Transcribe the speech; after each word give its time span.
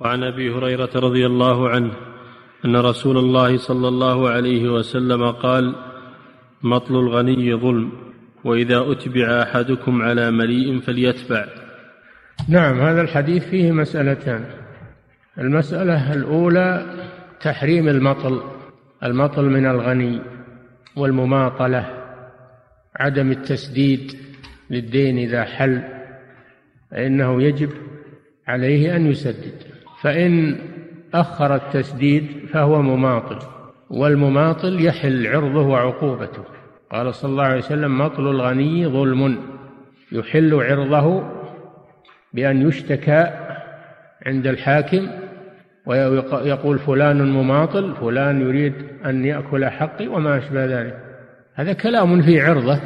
وعن 0.00 0.22
أبي 0.22 0.50
هريرة 0.50 0.90
رضي 0.94 1.26
الله 1.26 1.68
عنه 1.68 1.92
أن 2.64 2.76
رسول 2.76 3.18
الله 3.18 3.56
صلى 3.56 3.88
الله 3.88 4.30
عليه 4.30 4.68
وسلم 4.68 5.30
قال 5.30 5.74
مطل 6.62 6.94
الغني 6.94 7.54
ظلم 7.54 7.92
وإذا 8.44 8.92
أتبع 8.92 9.42
أحدكم 9.42 10.02
على 10.02 10.30
مليء 10.30 10.80
فليتبع. 10.80 11.46
نعم 12.48 12.80
هذا 12.80 13.00
الحديث 13.00 13.44
فيه 13.44 13.72
مسألتان. 13.72 14.44
المسألة 15.38 16.12
الأولى 16.12 16.86
تحريم 17.40 17.88
المطل 17.88 18.42
المطل 19.02 19.44
من 19.44 19.66
الغني 19.66 20.20
والمماطلة 20.96 22.04
عدم 22.96 23.30
التسديد 23.30 24.12
للدين 24.70 25.18
إذا 25.18 25.44
حل 25.44 25.82
فإنه 26.90 27.42
يجب 27.42 27.70
عليه 28.46 28.96
أن 28.96 29.06
يسدد. 29.06 29.73
فإن 30.04 30.56
أخر 31.14 31.54
التسديد 31.54 32.26
فهو 32.52 32.82
مماطل 32.82 33.38
والمماطل 33.90 34.86
يحل 34.86 35.26
عرضه 35.26 35.66
وعقوبته. 35.66 36.44
قال 36.90 37.14
صلى 37.14 37.30
الله 37.30 37.44
عليه 37.44 37.58
وسلم 37.58 37.98
مطل 37.98 38.30
الغني 38.30 38.86
ظلم 38.86 39.38
يحل 40.12 40.54
عرضه 40.54 41.22
بأن 42.32 42.68
يشتكى 42.68 43.30
عند 44.26 44.46
الحاكم 44.46 45.08
ويقول 45.86 46.78
فلان 46.78 47.32
مماطل 47.32 47.94
فلان 48.00 48.40
يريد 48.40 48.74
أن 49.06 49.24
يأكل 49.24 49.66
حقي 49.66 50.08
وما 50.08 50.38
أشبه 50.38 50.64
ذلك. 50.64 50.98
هذا 51.54 51.72
كلام 51.72 52.22
في 52.22 52.40
عرضه 52.40 52.80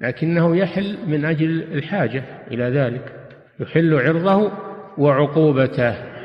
لكنه 0.00 0.56
يحل 0.56 0.96
من 1.06 1.24
أجل 1.24 1.62
الحاجة 1.72 2.24
إلى 2.50 2.64
ذلك. 2.64 3.12
يحل 3.60 3.94
عرضه 3.94 4.52
وعقوبته. 4.98 6.15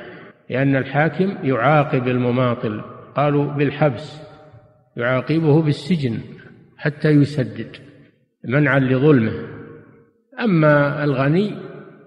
لأن 0.52 0.76
الحاكم 0.76 1.36
يعاقب 1.44 2.08
المماطل. 2.08 2.82
قالوا 3.16 3.46
بالحبس 3.46 4.21
يعاقبه 4.98 5.62
بالسجن 5.62 6.20
حتى 6.77 7.10
يسدد 7.10 7.76
منعا 8.46 8.79
لظلمه. 8.79 9.34
أما 10.40 11.04
الغني 11.04 11.55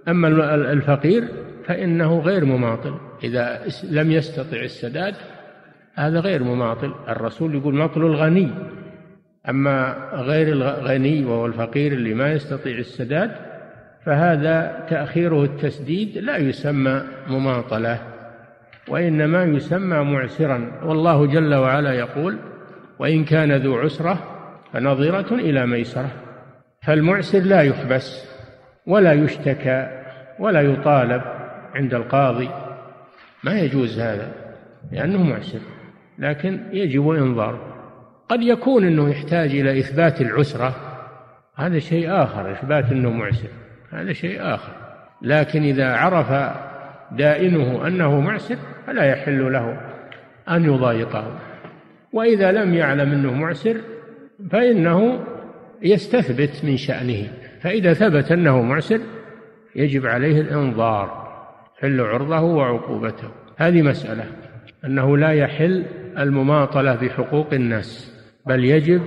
أما 0.09 0.55
الفقير 0.55 1.25
فإنه 1.67 2.19
غير 2.19 2.45
مماطل. 2.45 2.95
إذا 3.25 3.61
لم 3.91 4.11
يستطع 4.11 4.57
السداد 4.57 5.15
هذا 5.95 6.21
غير 6.21 6.43
مماطل. 6.43 6.95
الرسول 7.09 7.55
يقول 7.55 7.75
مطل 7.75 8.01
الغني. 8.01 8.51
أما 9.49 9.97
غير 10.13 10.49
الغني 10.49 11.25
وهو 11.25 11.47
الفقير 11.47 11.93
اللي 11.93 12.15
ما 12.15 12.33
يستطيع 12.33 12.79
السداد 12.79 13.31
فهذا 14.07 14.87
تأخيره 14.91 15.45
التسديد 15.45 16.19
لا 16.19 16.37
يسمى 16.37 17.03
مماطلة. 17.29 18.14
وإنما 18.89 19.45
يسمى 19.45 19.99
معسرا. 19.99 20.73
والله 20.83 21.27
جل 21.27 21.55
وعلا 21.55 21.93
يقول 21.93 22.39
وإن 22.99 23.25
كان 23.25 23.53
ذو 23.53 23.79
عسرة 23.79 24.19
فنظرة 24.73 25.35
إلى 25.35 25.67
ميسرة. 25.67 26.11
فالمعسر 26.83 27.39
لا 27.39 27.63
يحبس 27.63 28.25
ولا 28.87 29.13
يشتكى 29.13 29.89
ولا 30.39 30.61
يطالب 30.61 31.23
عند 31.75 31.95
القاضي. 31.95 32.49
ما 33.45 33.61
يجوز 33.61 34.01
هذا 34.01 34.33
لأنه 34.93 35.23
معسر 35.23 35.61
لكن 36.19 36.61
يجب 36.73 37.09
إنظاره 37.11 37.75
قد 38.29 38.43
يكون 38.43 38.87
أنه 38.87 39.11
يحتاج 39.11 39.51
إلى 39.51 39.79
إثبات 39.79 40.21
العسرة. 40.21 40.75
هذا 41.57 41.79
شيء 41.79 42.23
آخر 42.23 42.53
إثبات 42.53 42.93
أنه 42.93 43.11
معسر. 43.11 43.49
هذا 43.91 44.13
شيء 44.13 44.55
آخر. 44.55 44.73
لكن 45.23 45.63
إذا 45.63 45.97
عرف 45.97 46.57
دائنه 47.13 47.87
أنه 47.87 48.21
معسر 48.21 48.57
فلا 48.87 49.05
يحل 49.05 49.53
له 49.53 49.81
أن 50.49 50.65
يضايقه. 50.65 51.39
وإذا 52.13 52.53
لم 52.53 52.75
يعلم 52.75 53.13
أنه 53.13 53.33
معسر 53.33 53.77
فإنه 54.51 55.25
يستثبت 55.83 56.65
من 56.65 56.77
شأنه. 56.77 57.29
فإذا 57.61 57.93
ثبت 57.95 58.33
أنه 58.33 58.63
معسر 58.63 59.01
يجب 59.77 60.07
عليه 60.07 60.41
الإنظار 60.41 61.25
حل 61.81 62.01
عرضه 62.01 62.41
وعقوبته. 62.41 63.29
هذه 63.57 63.83
مسألة 63.83 64.25
أنه 64.85 65.17
لا 65.17 65.33
يحل 65.33 65.85
المماطلة 66.19 66.95
بحقوق 66.95 67.55
الناس 67.55 68.15
بل 68.47 68.65
يجب 68.65 69.03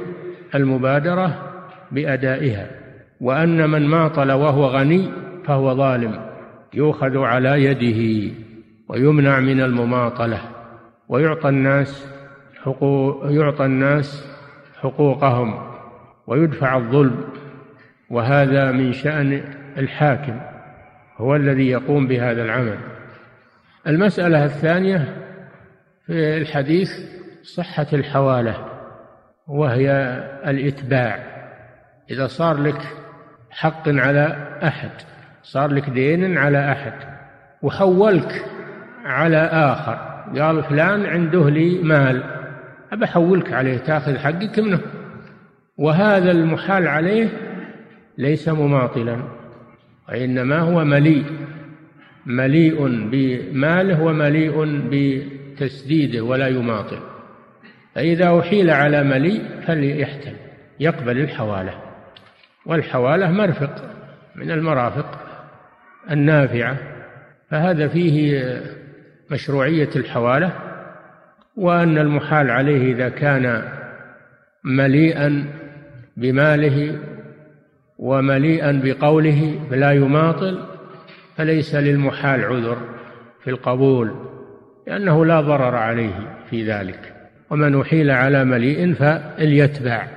المبادرة 0.56 1.53
بأدائها. 1.91 2.68
وأن 3.22 3.69
من 3.69 3.88
ماطل 3.88 4.31
وهو 4.31 4.66
غني 4.66 5.09
فهو 5.46 5.75
ظالم. 5.75 6.37
يؤخذ 6.74 7.18
على 7.18 7.64
يده 7.64 8.34
ويمنع 8.90 9.40
من 9.40 9.62
المماطلة 9.62 10.42
ويعطى 11.10 11.50
الناس 11.50 12.08
حقوق 12.64 13.32
يعطى 13.32 13.66
الناس 13.66 14.28
حقوقهم 14.80 15.78
ويدفع 16.28 16.78
الظلم 16.78 17.24
وهذا 18.10 18.72
من 18.72 18.94
شأن 18.94 19.44
الحاكم 19.78 20.40
هو 21.18 21.36
الذي 21.36 21.70
يقوم 21.70 22.08
بهذا 22.08 22.44
العمل. 22.44 22.78
المسألة 23.88 24.46
الثانية 24.46 25.16
في 26.06 26.38
الحديث 26.38 26.92
صحة 27.44 27.88
الحوالة 27.94 28.66
وهي 29.48 29.92
الإتباع. 30.48 31.20
إذا 32.12 32.28
صار 32.28 32.58
لك 32.58 32.82
حق 33.50 33.90
على 33.90 34.58
أحد 34.64 34.92
صار 35.44 35.72
لك 35.72 35.90
دين 35.90 36.38
على 36.38 36.72
أحد 36.72 36.94
وحولك 37.62 38.46
على 39.06 39.38
آخر. 39.38 40.18
قال 40.40 40.64
فلان 40.64 41.06
عنده 41.06 41.50
لي 41.50 41.80
مال 41.84 42.24
أحولك 43.03 43.53
عليه 43.53 43.78
تأخذ 43.78 44.18
حقك 44.18 44.59
منه. 44.59 44.80
وهذا 45.78 46.31
المحال 46.31 46.88
عليه 46.88 47.30
ليس 48.18 48.50
مماطلا 48.50 49.18
وإنما 50.09 50.59
هو 50.59 50.84
مليء 50.86 51.25
مليء 52.25 53.08
بماله 53.12 54.04
ومليء 54.04 54.81
بتسديده 54.92 56.22
ولا 56.22 56.48
يماطل. 56.48 57.00
فإذا 57.96 58.40
أحيل 58.40 58.69
على 58.69 59.04
مليء 59.04 59.42
فليحتل 59.68 60.34
يقبل 60.80 61.19
الحوالة. 61.19 61.74
والحوالة 62.66 63.31
مرفق 63.31 63.84
من 64.36 64.52
المرافق. 64.52 65.27
النافعة 66.12 66.78
فهذا 67.50 67.88
فيه 67.88 68.44
مشروعية 69.31 69.90
الحوالة 69.95 70.51
وأن 71.56 71.97
المحال 71.97 72.50
عليه 72.50 72.94
إذا 72.94 73.09
كان 73.09 73.63
مليئا 74.63 75.45
بماله 76.18 77.00
ومليئا 77.97 78.81
بقوله 78.84 79.59
فلا 79.69 79.91
يماطل 79.91 80.63
فليس 81.38 81.75
للمحال 81.75 82.45
عذر 82.45 82.78
في 83.44 83.50
القبول 83.50 84.16
لأنه 84.88 85.25
لا 85.25 85.41
ضرر 85.41 85.75
عليه 85.75 86.38
في 86.50 86.63
ذلك. 86.72 87.13
ومن 87.50 87.81
أحيل 87.81 88.12
على 88.12 88.45
مليء 88.45 88.94
فليتبع. 88.94 90.07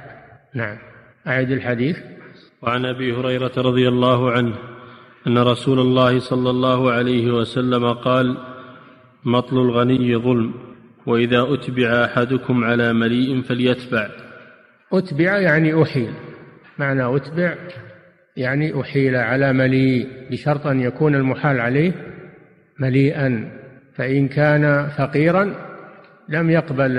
نعم. 0.54 0.76
أعد 1.26 1.50
الحديث. 1.50 1.98
وعن 2.62 2.84
أبي 2.84 3.12
هريرة 3.12 3.52
رضي 3.56 3.88
الله 3.88 4.32
عنه 4.32 4.54
أن 5.26 5.38
رسول 5.38 5.78
الله 5.80 6.18
صلى 6.18 6.50
الله 6.50 6.92
عليه 6.92 7.30
وسلم 7.30 7.92
قال 7.92 8.36
مطل 9.24 9.56
الغني 9.56 10.16
ظلم 10.16 10.54
وإذا 11.06 11.46
أتبع 11.48 12.04
أحدكم 12.04 12.64
على 12.64 12.92
مليء 12.92 13.42
فليتبع. 13.42 14.08
أتبع 14.92 15.38
يعني 15.38 15.82
أحيل. 15.82 16.10
معنى 16.78 17.16
أتبع 17.16 17.54
يعني 18.36 18.80
أحيل 18.80 19.16
على 19.16 19.52
مليء 19.52 20.08
بشرط 20.30 20.66
أن 20.66 20.80
يكون 20.80 21.14
المحال 21.14 21.60
عليه 21.60 21.92
مليئا. 22.78 23.50
فإن 23.94 24.28
كان 24.28 24.88
فقيرا 24.98 25.54
لم 26.28 26.50
يقبل 26.50 26.94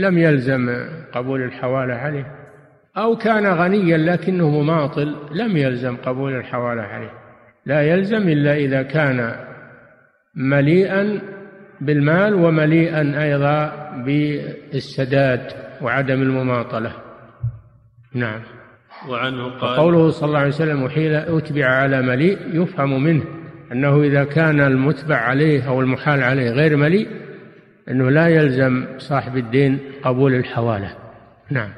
لم 0.00 0.18
يلزم 0.18 0.86
قبول 1.12 1.42
الحوالة 1.42 1.94
عليه. 1.94 2.26
أو 2.96 3.16
كان 3.16 3.46
غنيا 3.46 3.96
لكنه 3.96 4.50
مماطل 4.50 5.16
لم 5.32 5.56
يلزم 5.56 5.96
قبول 5.96 6.32
الحوالة 6.32 6.82
عليه. 6.82 7.23
لا 7.66 7.82
يلزم 7.82 8.28
إلا 8.28 8.54
إذا 8.54 8.82
كان 8.82 9.34
مليئا 10.34 11.20
بالمال 11.80 12.34
ومليئا 12.34 13.22
أيضا 13.22 13.72
بالسداد 14.06 15.40
وعدم 15.82 16.22
المماطلة. 16.22 16.92
نعم. 18.14 18.40
وعنه 19.08 19.58
قال 19.58 19.76
قوله 19.76 20.10
صلى 20.10 20.26
الله 20.26 20.38
عليه 20.38 20.48
وسلم 20.48 20.82
وحيل 20.82 21.14
أتبع 21.14 21.66
على 21.66 22.02
مليء 22.02 22.38
يفهم 22.52 23.04
منه 23.04 23.24
أنه 23.72 24.02
إذا 24.02 24.24
كان 24.24 24.60
المتبع 24.60 25.16
عليه 25.16 25.68
أو 25.68 25.80
المحال 25.80 26.22
عليه 26.22 26.50
غير 26.50 26.76
مليء 26.76 27.08
أنه 27.90 28.10
لا 28.10 28.28
يلزم 28.28 28.86
صاحب 28.98 29.36
الدين 29.36 29.78
قبول 30.02 30.34
الحوالة. 30.34 30.96
نعم. 31.50 31.70